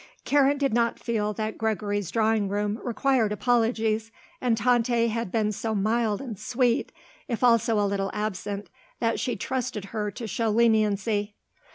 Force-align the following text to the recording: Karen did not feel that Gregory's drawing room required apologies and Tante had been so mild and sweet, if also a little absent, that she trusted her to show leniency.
Karen 0.25 0.57
did 0.57 0.73
not 0.73 0.97
feel 0.97 1.31
that 1.31 1.59
Gregory's 1.59 2.09
drawing 2.09 2.49
room 2.49 2.79
required 2.83 3.31
apologies 3.31 4.11
and 4.41 4.57
Tante 4.57 5.09
had 5.09 5.31
been 5.31 5.51
so 5.51 5.75
mild 5.75 6.19
and 6.21 6.39
sweet, 6.39 6.91
if 7.27 7.43
also 7.43 7.79
a 7.79 7.85
little 7.85 8.09
absent, 8.11 8.67
that 8.99 9.19
she 9.19 9.35
trusted 9.35 9.85
her 9.93 10.09
to 10.09 10.25
show 10.25 10.49
leniency. 10.49 11.35